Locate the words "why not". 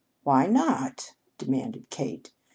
0.23-1.11